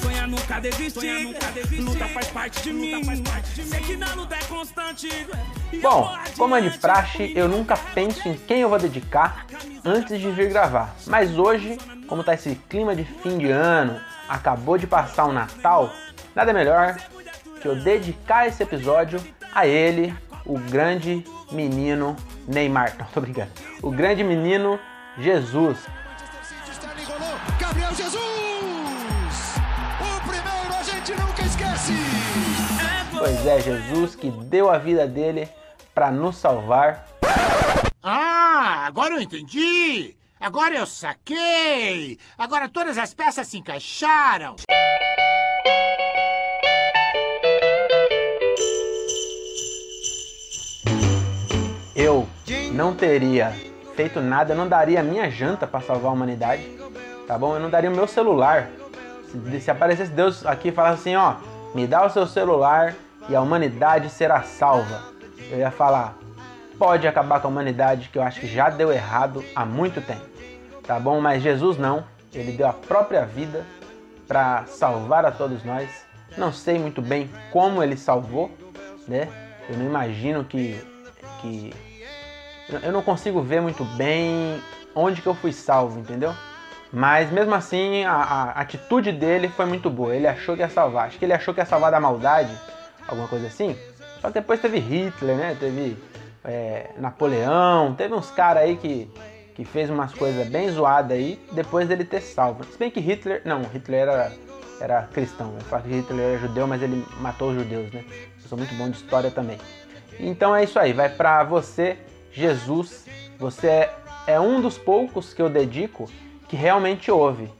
Sonha 0.00 0.26
nunca 0.26 0.60
desistir, 0.60 1.36
luta 1.80 2.08
faz 2.08 2.28
parte 2.28 2.62
de 2.62 2.72
mim. 2.72 3.02
Sei 3.44 3.80
que 3.80 3.96
na 3.96 4.14
luta 4.14 4.36
é 4.36 4.44
constante. 4.44 5.08
Bom, 5.82 6.16
como 6.38 6.56
é 6.56 6.60
de 6.62 6.78
praxe, 6.78 7.32
eu 7.34 7.48
nunca 7.48 7.76
penso 7.76 8.28
em 8.28 8.34
quem 8.34 8.60
eu 8.60 8.68
vou 8.68 8.78
dedicar 8.78 9.44
antes 9.84 10.18
de 10.18 10.30
vir 10.30 10.48
gravar. 10.48 10.94
Mas 11.06 11.38
hoje, 11.38 11.78
como 12.08 12.24
tá 12.24 12.34
esse 12.34 12.54
clima 12.68 12.94
de 12.94 13.04
fim 13.04 13.38
de 13.38 13.50
ano, 13.50 14.00
acabou 14.28 14.78
de 14.78 14.86
passar 14.86 15.26
o 15.26 15.32
Natal, 15.32 15.92
nada 16.34 16.52
melhor 16.52 16.96
que 17.60 17.68
eu 17.68 17.76
dedicar 17.76 18.46
esse 18.46 18.62
episódio 18.62 19.20
a 19.54 19.66
ele, 19.66 20.14
o 20.46 20.58
grande 20.58 21.24
menino 21.52 22.16
Neymar. 22.48 22.96
Não, 22.98 23.06
tô 23.06 23.20
brincando. 23.20 23.50
O 23.82 23.90
grande 23.90 24.24
menino 24.24 24.78
Jesus. 25.18 25.78
Gabriel 27.58 27.94
Jesus! 27.94 28.20
O 30.00 30.20
primeiro 30.28 30.74
a 30.78 30.82
gente 30.82 31.12
nunca 31.12 31.42
esquece! 31.42 31.92
Pois 33.16 33.46
é, 33.46 33.60
Jesus 33.60 34.14
que 34.14 34.30
deu 34.30 34.70
a 34.70 34.78
vida 34.78 35.06
dele 35.06 35.48
para 35.94 36.10
nos 36.10 36.36
salvar. 36.36 37.06
Ah, 38.02 38.86
agora 38.86 39.14
eu 39.14 39.20
entendi! 39.20 40.16
Agora 40.40 40.74
eu 40.74 40.86
saquei! 40.86 42.18
Agora 42.38 42.66
todas 42.66 42.96
as 42.96 43.12
peças 43.12 43.46
se 43.46 43.58
encaixaram! 43.58 44.56
Eu 51.94 52.26
não 52.72 52.94
teria 52.94 53.52
feito 53.94 54.18
nada, 54.22 54.54
eu 54.54 54.56
não 54.56 54.66
daria 54.66 55.00
a 55.00 55.02
minha 55.02 55.30
janta 55.30 55.66
para 55.66 55.82
salvar 55.82 56.10
a 56.10 56.14
humanidade, 56.14 56.66
tá 57.26 57.36
bom? 57.36 57.54
Eu 57.54 57.60
não 57.60 57.68
daria 57.68 57.90
o 57.90 57.94
meu 57.94 58.06
celular. 58.06 58.70
Se, 59.30 59.60
se 59.60 59.70
aparecesse 59.70 60.10
Deus 60.10 60.46
aqui 60.46 60.68
e 60.68 60.72
falasse 60.72 61.00
assim, 61.00 61.16
ó, 61.16 61.34
me 61.74 61.86
dá 61.86 62.06
o 62.06 62.10
seu 62.10 62.26
celular 62.26 62.94
e 63.28 63.36
a 63.36 63.42
humanidade 63.42 64.08
será 64.08 64.42
salva. 64.42 65.02
Eu 65.50 65.58
ia 65.58 65.70
falar, 65.70 66.16
pode 66.80 67.06
acabar 67.06 67.40
com 67.40 67.48
a 67.48 67.50
humanidade, 67.50 68.08
que 68.08 68.16
eu 68.16 68.22
acho 68.22 68.40
que 68.40 68.46
já 68.46 68.70
deu 68.70 68.90
errado 68.90 69.44
há 69.54 69.66
muito 69.66 70.00
tempo, 70.00 70.24
tá 70.82 70.98
bom? 70.98 71.20
Mas 71.20 71.42
Jesus 71.42 71.76
não, 71.76 72.02
ele 72.32 72.52
deu 72.52 72.66
a 72.66 72.72
própria 72.72 73.26
vida 73.26 73.66
para 74.26 74.64
salvar 74.64 75.26
a 75.26 75.30
todos 75.30 75.62
nós. 75.62 75.90
Não 76.38 76.50
sei 76.50 76.78
muito 76.78 77.02
bem 77.02 77.30
como 77.52 77.82
ele 77.82 77.98
salvou, 77.98 78.50
né? 79.06 79.28
Eu 79.68 79.76
não 79.76 79.84
imagino 79.84 80.42
que, 80.42 80.82
que 81.42 81.74
eu 82.82 82.92
não 82.92 83.02
consigo 83.02 83.42
ver 83.42 83.60
muito 83.60 83.84
bem 83.84 84.58
onde 84.94 85.20
que 85.20 85.26
eu 85.26 85.34
fui 85.34 85.52
salvo, 85.52 86.00
entendeu? 86.00 86.34
Mas 86.90 87.30
mesmo 87.30 87.54
assim, 87.54 88.04
a, 88.04 88.14
a 88.14 88.50
atitude 88.52 89.12
dele 89.12 89.48
foi 89.48 89.66
muito 89.66 89.90
boa. 89.90 90.16
Ele 90.16 90.26
achou 90.26 90.56
que 90.56 90.62
ia 90.62 90.68
salvar. 90.70 91.08
Acho 91.08 91.18
que 91.18 91.26
ele 91.26 91.34
achou 91.34 91.52
que 91.52 91.60
ia 91.60 91.66
salvar 91.66 91.90
da 91.90 92.00
maldade, 92.00 92.56
alguma 93.06 93.28
coisa 93.28 93.48
assim. 93.48 93.76
Só 94.22 94.28
que 94.28 94.34
depois 94.34 94.60
teve 94.60 94.78
Hitler, 94.78 95.36
né? 95.36 95.56
Teve 95.60 95.96
é, 96.44 96.90
Napoleão, 96.96 97.94
teve 97.94 98.14
uns 98.14 98.30
caras 98.30 98.62
aí 98.62 98.76
que, 98.76 99.10
que 99.54 99.64
fez 99.64 99.90
umas 99.90 100.12
coisas 100.14 100.48
bem 100.48 100.70
zoadas 100.70 101.16
aí, 101.16 101.38
depois 101.52 101.88
dele 101.88 102.04
ter 102.04 102.20
salvo. 102.20 102.64
Se 102.64 102.78
bem 102.78 102.90
que 102.90 103.00
Hitler. 103.00 103.42
Não, 103.44 103.62
Hitler 103.62 104.00
era, 104.00 104.32
era 104.80 105.02
cristão. 105.12 105.54
Eu 105.54 105.64
falo 105.66 105.82
que 105.82 105.90
Hitler 105.90 106.20
era 106.20 106.38
judeu, 106.38 106.66
mas 106.66 106.82
ele 106.82 107.04
matou 107.20 107.50
os 107.50 107.56
judeus, 107.56 107.92
né? 107.92 108.04
Eu 108.42 108.48
sou 108.48 108.56
muito 108.56 108.74
bom 108.74 108.88
de 108.88 108.96
história 108.96 109.30
também. 109.30 109.58
Então 110.18 110.54
é 110.54 110.64
isso 110.64 110.78
aí, 110.78 110.92
vai 110.92 111.08
pra 111.08 111.44
você, 111.44 111.98
Jesus. 112.32 113.06
Você 113.38 113.66
é, 113.68 113.94
é 114.26 114.40
um 114.40 114.60
dos 114.60 114.76
poucos 114.76 115.32
que 115.32 115.40
eu 115.40 115.48
dedico 115.48 116.08
que 116.48 116.56
realmente 116.56 117.10
ouve. 117.10 117.50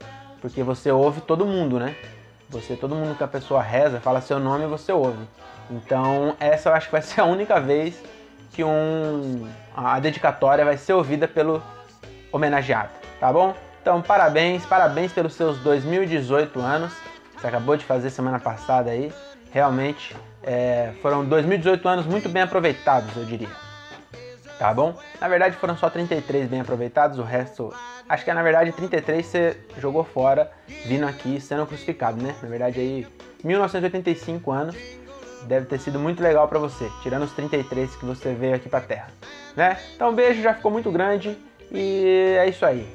Porque 0.41 0.63
você 0.63 0.91
ouve 0.91 1.21
todo 1.21 1.45
mundo, 1.45 1.79
né? 1.79 1.95
Você, 2.49 2.75
todo 2.75 2.95
mundo 2.95 3.15
que 3.15 3.23
a 3.23 3.27
pessoa 3.27 3.61
reza, 3.61 4.01
fala 4.01 4.19
seu 4.19 4.39
nome, 4.39 4.65
você 4.65 4.91
ouve. 4.91 5.25
Então, 5.69 6.35
essa 6.39 6.69
eu 6.69 6.73
acho 6.73 6.87
que 6.87 6.91
vai 6.91 7.01
ser 7.01 7.21
a 7.21 7.25
única 7.25 7.59
vez 7.61 8.01
que 8.51 8.63
um, 8.63 9.47
a 9.75 9.99
dedicatória 9.99 10.65
vai 10.65 10.77
ser 10.77 10.93
ouvida 10.93 11.27
pelo 11.27 11.61
homenageado, 12.31 12.91
tá 13.19 13.31
bom? 13.31 13.55
Então, 13.81 14.01
parabéns, 14.01 14.65
parabéns 14.65 15.11
pelos 15.11 15.33
seus 15.33 15.57
2018 15.59 16.59
anos. 16.59 16.93
Você 17.35 17.47
acabou 17.47 17.75
de 17.75 17.83
fazer 17.83 18.11
semana 18.11 18.39
passada 18.39 18.91
aí. 18.91 19.11
Realmente 19.51 20.15
é, 20.43 20.93
foram 21.01 21.25
2018 21.25 21.87
anos 21.87 22.05
muito 22.05 22.29
bem 22.29 22.43
aproveitados, 22.43 23.15
eu 23.17 23.25
diria. 23.25 23.49
Tá 24.59 24.71
bom? 24.73 24.95
Na 25.19 25.27
verdade 25.27 25.55
foram 25.55 25.75
só 25.75 25.89
33 25.89 26.47
bem 26.47 26.61
aproveitados, 26.61 27.17
o 27.17 27.23
resto. 27.23 27.73
Acho 28.07 28.23
que 28.23 28.31
na 28.31 28.43
verdade 28.43 28.71
33 28.71 29.25
você 29.25 29.57
jogou 29.79 30.03
fora 30.03 30.51
vindo 30.85 31.07
aqui 31.07 31.41
sendo 31.41 31.65
crucificado, 31.65 32.21
né? 32.21 32.35
Na 32.43 32.47
verdade 32.47 32.79
aí 32.79 33.07
1985 33.43 34.51
anos 34.51 34.75
deve 35.47 35.65
ter 35.65 35.79
sido 35.79 35.99
muito 35.99 36.21
legal 36.21 36.47
para 36.47 36.59
você, 36.59 36.89
tirando 37.01 37.23
os 37.23 37.31
33 37.33 37.95
que 37.95 38.05
você 38.05 38.33
veio 38.33 38.55
aqui 38.55 38.69
pra 38.69 38.81
Terra, 38.81 39.07
né? 39.55 39.77
Então 39.95 40.09
um 40.09 40.15
beijo, 40.15 40.41
já 40.41 40.53
ficou 40.53 40.71
muito 40.71 40.91
grande 40.91 41.37
e 41.71 42.35
é 42.37 42.47
isso 42.47 42.65
aí. 42.65 42.87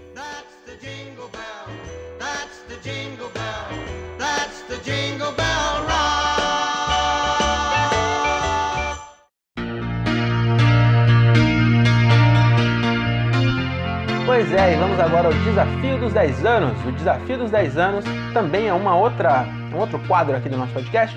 Pois 14.36 14.52
é, 14.52 14.74
e 14.74 14.76
vamos 14.76 15.00
agora 15.00 15.28
ao 15.28 15.32
desafio 15.32 15.98
dos 15.98 16.12
10 16.12 16.44
anos. 16.44 16.84
O 16.84 16.92
desafio 16.92 17.38
dos 17.38 17.50
10 17.50 17.78
anos 17.78 18.04
também 18.34 18.68
é 18.68 18.72
uma 18.72 18.94
outra, 18.94 19.46
um 19.72 19.78
outro 19.78 19.98
quadro 20.06 20.36
aqui 20.36 20.46
do 20.48 20.58
nosso 20.58 20.74
podcast, 20.74 21.16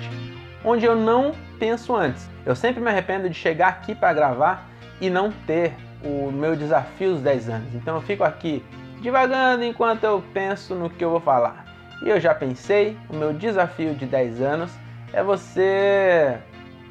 onde 0.64 0.84
eu 0.84 0.94
não 0.94 1.32
penso 1.58 1.94
antes. 1.94 2.28
Eu 2.44 2.54
sempre 2.54 2.80
me 2.80 2.88
arrependo 2.88 3.28
de 3.28 3.34
chegar 3.34 3.68
aqui 3.68 3.94
para 3.94 4.12
gravar 4.12 4.68
e 5.00 5.08
não 5.08 5.30
ter 5.46 5.74
o 6.02 6.30
meu 6.30 6.56
desafio 6.56 7.12
dos 7.12 7.22
10 7.22 7.48
anos. 7.48 7.74
Então 7.74 7.96
eu 7.96 8.02
fico 8.02 8.24
aqui 8.24 8.64
divagando 9.00 9.64
enquanto 9.64 10.04
eu 10.04 10.22
penso 10.32 10.74
no 10.74 10.90
que 10.90 11.04
eu 11.04 11.10
vou 11.10 11.20
falar. 11.20 11.64
E 12.02 12.08
eu 12.08 12.18
já 12.18 12.34
pensei, 12.34 12.96
o 13.08 13.16
meu 13.16 13.32
desafio 13.32 13.94
de 13.94 14.06
10 14.06 14.40
anos 14.40 14.70
é 15.12 15.22
você. 15.22 16.38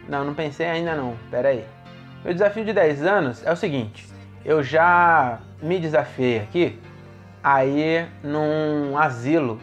Não, 0.08 0.24
não 0.24 0.34
pensei 0.34 0.68
ainda 0.68 0.96
não, 0.96 1.16
pera 1.32 1.50
aí. 1.50 1.66
Meu 2.24 2.34
desafio 2.34 2.66
de 2.66 2.74
10 2.74 3.04
anos 3.04 3.46
é 3.46 3.52
o 3.52 3.56
seguinte: 3.56 4.08
eu 4.46 4.62
já 4.62 5.40
me 5.62 5.80
desafiei 5.80 6.40
aqui 6.40 6.80
a 7.44 7.66
ir 7.66 8.08
num 8.24 8.98
asilo 8.98 9.60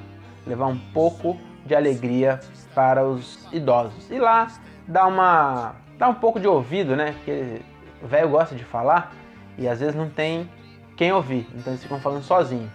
levar 0.47 0.67
um 0.67 0.79
pouco 0.93 1.39
de 1.67 1.75
alegria 1.75 2.41
para 2.75 3.05
os 3.05 3.47
idosos. 3.53 4.11
E 4.11 4.19
lá 4.19 4.49
dar 4.87 5.07
uma 5.07 5.75
dar 5.99 6.09
um 6.09 6.15
pouco 6.15 6.39
de 6.39 6.47
ouvido, 6.47 6.95
né? 6.95 7.13
Porque 7.13 7.61
o 8.03 8.07
velho 8.07 8.29
gosta 8.29 8.55
de 8.55 8.65
falar 8.65 9.13
e 9.59 9.67
às 9.67 9.81
vezes 9.81 9.95
não 9.95 10.09
tem 10.09 10.49
quem 10.97 11.13
ouvir, 11.13 11.47
então 11.55 11.73
eles 11.73 11.83
ficam 11.83 12.01
falando 12.01 12.23
sozinho. 12.23 12.71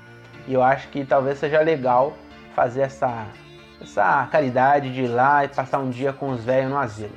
E 0.47 0.53
eu 0.53 0.61
acho 0.61 0.87
que 0.89 1.05
talvez 1.05 1.37
seja 1.37 1.59
legal 1.61 2.13
fazer 2.55 2.81
essa 2.81 3.27
essa 3.81 4.27
caridade 4.31 4.93
de 4.93 5.03
ir 5.03 5.07
lá 5.07 5.43
e 5.43 5.47
passar 5.47 5.79
um 5.79 5.89
dia 5.89 6.13
com 6.13 6.29
os 6.29 6.43
velhos 6.43 6.69
no 6.69 6.77
asilo. 6.77 7.15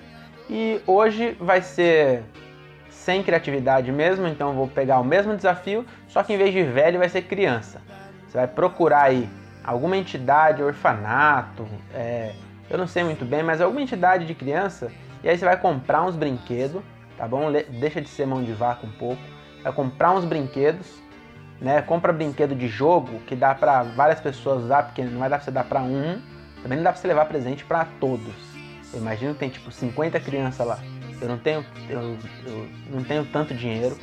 E 0.48 0.80
hoje 0.86 1.36
vai 1.40 1.60
ser 1.60 2.22
sem 2.88 3.22
criatividade 3.22 3.92
mesmo, 3.92 4.26
então 4.26 4.54
vou 4.54 4.66
pegar 4.66 4.98
o 4.98 5.04
mesmo 5.04 5.36
desafio, 5.36 5.84
só 6.08 6.22
que 6.22 6.32
em 6.32 6.38
vez 6.38 6.54
de 6.54 6.62
velho 6.62 6.98
vai 6.98 7.08
ser 7.08 7.22
criança. 7.22 7.82
Você 8.26 8.38
vai 8.38 8.46
procurar 8.46 9.02
aí 9.02 9.28
alguma 9.64 9.96
entidade, 9.96 10.62
orfanato, 10.62 11.66
é, 11.92 12.34
eu 12.68 12.76
não 12.76 12.86
sei 12.86 13.02
muito 13.02 13.24
bem, 13.24 13.42
mas 13.42 13.60
alguma 13.60 13.80
entidade 13.80 14.26
de 14.26 14.34
criança, 14.34 14.92
e 15.22 15.28
aí 15.28 15.38
você 15.38 15.44
vai 15.44 15.56
comprar 15.56 16.02
uns 16.02 16.14
brinquedos, 16.14 16.82
tá 17.16 17.26
bom? 17.26 17.50
Deixa 17.80 18.00
de 18.00 18.08
ser 18.08 18.26
mão 18.26 18.42
de 18.42 18.52
vaca 18.52 18.86
um 18.86 18.92
pouco, 18.92 19.22
vai 19.62 19.72
comprar 19.72 20.12
uns 20.12 20.24
brinquedos, 20.24 21.02
né? 21.60 21.80
Compra 21.80 22.12
brinquedo 22.12 22.54
de 22.54 22.68
jogo 22.68 23.18
que 23.26 23.34
dá 23.34 23.54
pra 23.54 23.82
várias 23.82 24.20
pessoas 24.20 24.64
usar, 24.64 24.84
porque 24.84 25.02
não 25.02 25.18
vai 25.18 25.30
dar 25.30 25.36
pra 25.36 25.44
você 25.44 25.50
dar 25.50 25.64
pra 25.64 25.80
um, 25.80 26.20
também 26.62 26.76
não 26.76 26.84
dá 26.84 26.92
pra 26.92 27.00
você 27.00 27.08
levar 27.08 27.24
presente 27.24 27.64
pra 27.64 27.86
todos. 27.98 28.34
Eu 28.92 29.00
imagino 29.00 29.32
que 29.32 29.40
tem 29.40 29.48
tipo 29.48 29.70
50 29.72 30.20
crianças 30.20 30.66
lá. 30.66 30.78
Eu 31.20 31.28
não 31.28 31.38
tenho, 31.38 31.64
eu, 31.88 32.18
eu 32.46 32.68
não 32.90 33.02
tenho 33.02 33.24
tanto 33.24 33.54
dinheiro 33.54 33.96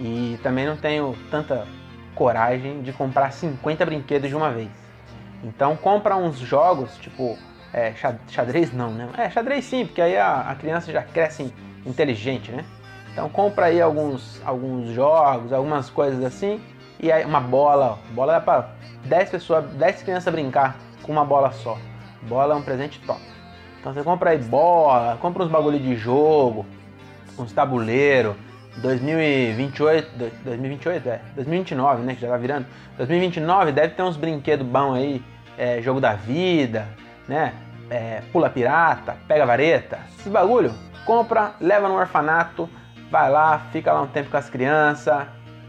e 0.00 0.38
também 0.42 0.66
não 0.66 0.76
tenho 0.76 1.16
tanta 1.30 1.66
coragem 2.14 2.82
de 2.82 2.92
comprar 2.92 3.32
50 3.32 3.84
brinquedos 3.84 4.28
de 4.28 4.34
uma 4.34 4.50
vez. 4.50 4.85
Então 5.42 5.76
compra 5.76 6.16
uns 6.16 6.38
jogos, 6.38 6.96
tipo, 6.98 7.36
é, 7.72 7.92
xa- 7.92 8.18
xadrez 8.28 8.72
não, 8.72 8.90
né? 8.90 9.08
É, 9.18 9.30
xadrez 9.30 9.64
sim, 9.64 9.86
porque 9.86 10.00
aí 10.00 10.16
a, 10.16 10.40
a 10.50 10.54
criança 10.54 10.90
já 10.92 11.02
cresce 11.02 11.52
inteligente, 11.84 12.50
né? 12.50 12.64
Então 13.12 13.28
compra 13.28 13.66
aí 13.66 13.80
alguns, 13.80 14.40
alguns 14.44 14.90
jogos, 14.90 15.52
algumas 15.52 15.88
coisas 15.88 16.22
assim, 16.24 16.60
e 17.00 17.10
aí 17.10 17.24
uma 17.24 17.40
bola, 17.40 17.98
bola 18.10 18.34
dá 18.34 18.40
pra 18.40 18.70
10 19.04 19.30
pessoas, 19.30 19.64
10 19.74 20.02
crianças 20.02 20.32
brincar 20.32 20.76
com 21.02 21.12
uma 21.12 21.24
bola 21.24 21.52
só. 21.52 21.78
Bola 22.22 22.54
é 22.54 22.56
um 22.56 22.62
presente 22.62 23.00
top. 23.06 23.20
Então 23.80 23.94
você 23.94 24.02
compra 24.02 24.30
aí 24.30 24.38
bola, 24.38 25.16
compra 25.20 25.44
uns 25.44 25.50
bagulho 25.50 25.78
de 25.78 25.94
jogo, 25.96 26.66
uns 27.38 27.52
tabuleiro. 27.52 28.36
2028, 28.78 30.16
do- 30.16 30.30
2028 30.44 31.08
é, 31.08 31.20
2029, 31.34 32.02
né, 32.02 32.14
que 32.14 32.20
já 32.20 32.28
tá 32.28 32.36
virando. 32.36 32.66
2029 32.96 33.72
deve 33.72 33.94
ter 33.94 34.02
uns 34.02 34.16
brinquedos 34.16 34.66
bons 34.66 34.94
aí, 34.94 35.22
é, 35.58 35.80
jogo 35.82 36.00
da 36.00 36.14
vida, 36.14 36.86
né? 37.28 37.52
É, 37.88 38.20
pula 38.32 38.50
pirata, 38.50 39.16
pega 39.28 39.46
vareta, 39.46 39.98
esses 40.18 40.30
bagulho, 40.30 40.74
compra, 41.04 41.52
leva 41.60 41.88
no 41.88 41.94
orfanato, 41.94 42.68
vai 43.10 43.30
lá, 43.30 43.60
fica 43.70 43.92
lá 43.92 44.02
um 44.02 44.08
tempo 44.08 44.28
com 44.28 44.36
as 44.36 44.50
crianças, 44.50 45.24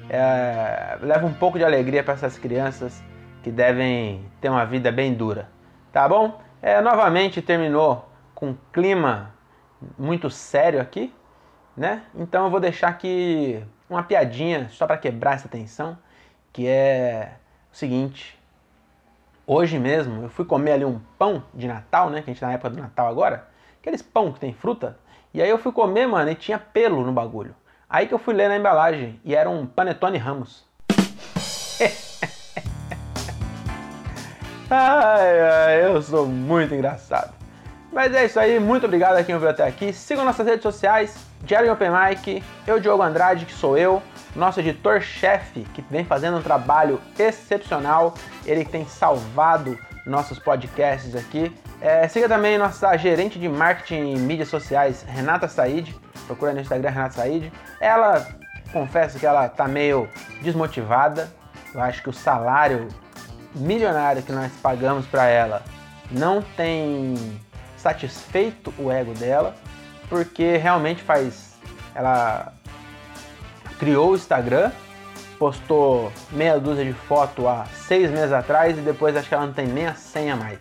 é, 0.10 0.98
leva 1.02 1.28
um 1.28 1.34
pouco 1.34 1.60
de 1.60 1.64
alegria 1.64 2.04
para 2.04 2.16
essas 2.16 2.38
crianças 2.38 3.04
que 3.44 3.52
devem 3.52 4.26
ter 4.42 4.50
uma 4.50 4.66
vida 4.66 4.92
bem 4.92 5.14
dura, 5.14 5.48
tá 5.94 6.10
bom? 6.10 6.42
É, 6.60 6.82
novamente 6.82 7.40
terminou 7.42 8.10
com 8.34 8.48
um 8.50 8.58
clima 8.74 9.32
muito 9.98 10.28
sério 10.30 10.82
aqui, 10.82 11.14
né? 11.78 12.04
Então 12.16 12.46
eu 12.46 12.52
vou 12.52 12.60
deixar 12.60 12.90
aqui 12.90 13.64
uma 13.90 14.04
piadinha 14.04 14.68
só 14.70 14.88
para 14.88 14.98
quebrar 14.98 15.36
essa 15.36 15.48
tensão, 15.48 15.98
que 16.52 16.68
é 16.68 17.34
o 17.72 17.76
seguinte: 17.76 18.38
Hoje 19.50 19.80
mesmo 19.80 20.24
eu 20.24 20.30
fui 20.30 20.44
comer 20.44 20.74
ali 20.74 20.84
um 20.84 21.00
pão 21.18 21.42
de 21.54 21.70
Natal, 21.70 22.10
né? 22.10 22.22
Que 22.22 22.30
a 22.30 22.34
gente 22.34 22.42
tá 22.42 22.48
na 22.48 22.54
época 22.54 22.72
do 22.72 22.82
Natal 22.82 23.08
agora. 23.08 23.48
Aqueles 23.80 24.02
pão 24.02 24.34
que 24.34 24.42
tem 24.42 24.54
fruta. 24.54 25.00
E 25.34 25.42
aí 25.42 25.50
eu 25.50 25.58
fui 25.58 25.72
comer, 25.72 26.06
mano, 26.06 26.30
e 26.30 26.36
tinha 26.36 26.60
pelo 26.60 27.02
no 27.06 27.14
bagulho. 27.14 27.56
Aí 27.90 28.08
que 28.08 28.14
eu 28.14 28.20
fui 28.20 28.34
ler 28.34 28.50
na 28.50 28.58
embalagem 28.58 29.22
e 29.24 29.34
era 29.34 29.50
um 29.50 29.66
Panetone 29.66 30.18
Ramos. 30.18 30.66
ai, 34.70 35.40
ai, 35.40 35.86
eu 35.86 36.02
sou 36.02 36.26
muito 36.26 36.76
engraçado. 36.76 37.34
Mas 37.94 38.14
é 38.14 38.26
isso 38.26 38.38
aí, 38.38 38.60
muito 38.60 38.86
obrigado 38.86 39.16
a 39.16 39.24
quem 39.24 39.34
ouviu 39.34 39.50
até 39.50 39.66
aqui. 39.66 39.94
Sigam 39.94 40.26
nossas 40.26 40.46
redes 40.46 40.64
sociais, 40.64 41.26
Diário 41.48 41.72
Open 41.72 41.90
Mic, 41.90 42.44
eu, 42.68 42.78
Diogo 42.78 43.02
Andrade, 43.02 43.46
que 43.46 43.54
sou 43.54 43.78
eu 43.78 44.04
nosso 44.36 44.60
editor-chefe, 44.60 45.62
que 45.74 45.82
vem 45.90 46.04
fazendo 46.04 46.38
um 46.38 46.42
trabalho 46.42 47.02
excepcional, 47.18 48.14
ele 48.46 48.66
tem 48.66 48.86
salvado 48.86 49.80
nossos 50.06 50.38
podcasts 50.38 51.16
aqui. 51.16 51.56
É, 51.80 52.06
siga 52.10 52.28
também 52.28 52.58
nossa 52.58 52.96
gerente 52.98 53.40
de 53.40 53.48
marketing 53.48 54.16
e 54.16 54.20
mídias 54.20 54.50
sociais, 54.50 55.06
Renata 55.08 55.48
Said. 55.48 55.96
Procura 56.26 56.54
no 56.54 56.60
Instagram 56.60 56.90
Renata 56.90 57.14
Said. 57.14 57.50
Ela, 57.80 58.28
confesso 58.74 59.18
que 59.18 59.26
ela 59.26 59.48
tá 59.48 59.70
meio 59.70 60.10
desmotivada. 60.42 61.32
Eu 61.74 61.82
acho 61.82 62.04
que 62.04 62.10
o 62.10 62.14
salário 62.14 62.90
milionário 63.56 64.22
que 64.22 64.34
nós 64.34 64.52
pagamos 64.62 65.06
para 65.06 65.28
ela 65.28 65.64
não 66.12 66.42
tem 66.42 67.16
satisfeito 67.78 68.74
o 68.78 68.92
ego 68.92 69.14
dela, 69.14 69.56
porque 70.10 70.58
realmente 70.58 71.02
faz 71.02 71.48
ela 71.98 72.54
criou 73.80 74.12
o 74.12 74.16
Instagram, 74.16 74.72
postou 75.40 76.12
meia 76.32 76.60
dúzia 76.60 76.86
de 76.86 76.94
foto 76.94 77.48
há 77.48 77.66
seis 77.66 78.12
meses 78.12 78.32
atrás 78.32 78.78
e 78.78 78.82
depois 78.82 79.16
acho 79.16 79.28
que 79.28 79.34
ela 79.34 79.48
não 79.48 79.54
tem 79.54 79.66
nem 79.66 79.88
a 79.88 79.96
senha 79.96 80.36
mais. 80.36 80.60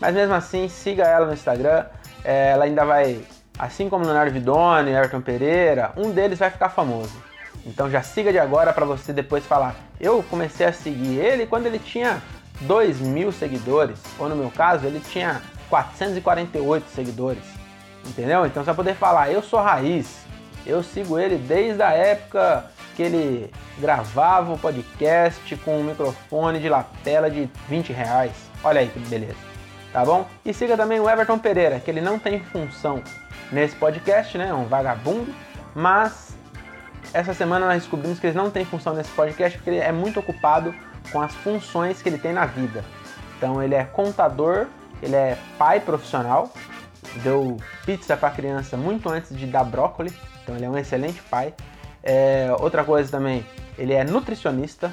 Mas 0.00 0.14
mesmo 0.14 0.34
assim, 0.34 0.68
siga 0.68 1.02
ela 1.02 1.26
no 1.26 1.32
Instagram, 1.32 1.86
é, 2.24 2.50
ela 2.52 2.64
ainda 2.64 2.84
vai, 2.84 3.20
assim 3.58 3.88
como 3.88 4.04
Leonardo 4.04 4.32
Vidoni, 4.32 4.92
Everton 4.92 5.20
Pereira, 5.20 5.92
um 5.96 6.10
deles 6.10 6.38
vai 6.38 6.50
ficar 6.50 6.68
famoso. 6.68 7.14
Então 7.64 7.90
já 7.90 8.02
siga 8.02 8.30
de 8.30 8.38
agora 8.38 8.72
para 8.72 8.84
você 8.84 9.12
depois 9.12 9.44
falar. 9.44 9.74
Eu 10.00 10.22
comecei 10.22 10.66
a 10.66 10.72
seguir 10.72 11.18
ele 11.18 11.46
quando 11.46 11.66
ele 11.66 11.80
tinha 11.80 12.22
2 12.60 13.00
mil 13.00 13.32
seguidores, 13.32 13.98
ou 14.18 14.28
no 14.28 14.36
meu 14.36 14.50
caso, 14.50 14.86
ele 14.86 15.00
tinha 15.00 15.42
448 15.68 16.88
seguidores. 16.90 17.42
Entendeu? 18.06 18.46
Então 18.46 18.62
você 18.62 18.66
vai 18.66 18.74
poder 18.74 18.94
falar, 18.94 19.30
eu 19.30 19.42
sou 19.42 19.60
raiz, 19.60 20.18
eu 20.64 20.82
sigo 20.82 21.18
ele 21.18 21.36
desde 21.36 21.82
a 21.82 21.90
época 21.90 22.64
que 22.94 23.02
ele 23.02 23.52
gravava 23.78 24.52
o 24.52 24.58
podcast 24.58 25.54
com 25.56 25.78
um 25.78 25.84
microfone 25.84 26.58
de 26.58 26.68
lapela 26.68 27.30
de 27.30 27.48
20 27.68 27.92
reais. 27.92 28.32
Olha 28.64 28.80
aí 28.80 28.88
que 28.88 28.98
beleza, 29.00 29.36
tá 29.92 30.04
bom? 30.04 30.26
E 30.44 30.54
siga 30.54 30.76
também 30.76 30.98
o 30.98 31.08
Everton 31.08 31.38
Pereira, 31.38 31.78
que 31.78 31.90
ele 31.90 32.00
não 32.00 32.18
tem 32.18 32.40
função 32.40 33.02
nesse 33.52 33.76
podcast, 33.76 34.36
né? 34.38 34.48
É 34.48 34.54
um 34.54 34.64
vagabundo, 34.64 35.34
mas 35.74 36.34
essa 37.12 37.34
semana 37.34 37.66
nós 37.66 37.82
descobrimos 37.82 38.18
que 38.18 38.26
ele 38.26 38.36
não 38.36 38.50
tem 38.50 38.64
função 38.64 38.94
nesse 38.94 39.10
podcast 39.10 39.58
porque 39.58 39.70
ele 39.70 39.78
é 39.78 39.92
muito 39.92 40.20
ocupado 40.20 40.74
com 41.12 41.20
as 41.20 41.34
funções 41.34 42.02
que 42.02 42.08
ele 42.08 42.18
tem 42.18 42.32
na 42.32 42.46
vida. 42.46 42.84
Então 43.36 43.62
ele 43.62 43.74
é 43.74 43.84
contador, 43.84 44.66
ele 45.02 45.14
é 45.14 45.38
pai 45.58 45.80
profissional, 45.80 46.50
deu 47.22 47.56
pizza 47.84 48.16
para 48.16 48.30
criança 48.30 48.76
muito 48.76 49.08
antes 49.08 49.36
de 49.36 49.46
dar 49.46 49.64
brócolis, 49.64 50.12
então 50.42 50.56
ele 50.56 50.64
é 50.64 50.70
um 50.70 50.78
excelente 50.78 51.20
pai. 51.22 51.54
É, 52.02 52.48
outra 52.60 52.84
coisa 52.84 53.10
também, 53.10 53.44
ele 53.76 53.92
é 53.92 54.04
nutricionista, 54.04 54.92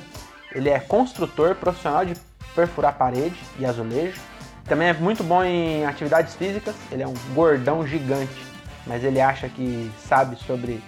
ele 0.54 0.70
é 0.70 0.80
construtor 0.80 1.56
profissional 1.56 2.06
de 2.06 2.16
perfurar 2.56 2.98
parede 2.98 3.38
e 3.60 3.66
azulejo. 3.66 4.20
Também 4.66 4.88
é 4.90 4.94
muito 4.94 5.24
bom 5.24 5.44
em 5.44 5.86
atividades 5.86 6.36
físicas, 6.36 6.76
ele 6.92 7.04
é 7.04 7.08
um 7.08 7.14
gordão 7.34 7.86
gigante, 7.86 8.42
mas 8.88 9.04
ele 9.04 9.20
acha 9.20 9.50
que 9.50 9.92
sabe 9.98 10.36
sobre 10.38 10.82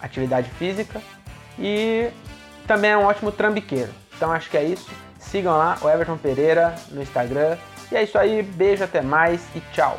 atividade 0.00 0.50
física. 0.50 1.00
E 1.58 2.10
também 2.66 2.90
é 2.90 2.96
um 2.96 3.04
ótimo 3.04 3.32
trambiqueiro. 3.32 3.92
Então 4.16 4.32
acho 4.32 4.50
que 4.50 4.56
é 4.56 4.64
isso. 4.64 4.90
Sigam 5.18 5.56
lá 5.56 5.78
o 5.80 5.88
Everton 5.88 6.16
Pereira 6.16 6.74
no 6.90 7.02
Instagram. 7.02 7.56
E 7.90 7.96
é 7.96 8.02
isso 8.02 8.18
aí, 8.18 8.42
beijo, 8.42 8.84
até 8.84 9.00
mais 9.00 9.40
e 9.54 9.60
tchau! 9.72 9.98